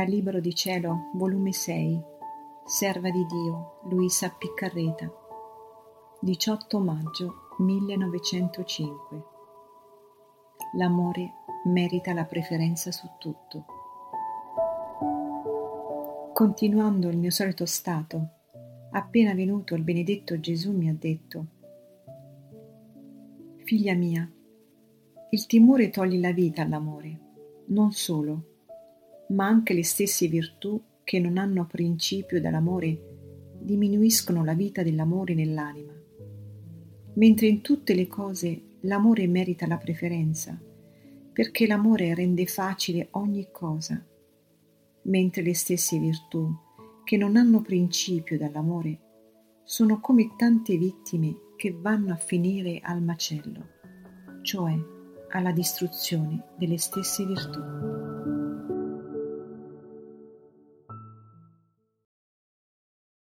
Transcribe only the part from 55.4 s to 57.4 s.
distruzione delle stesse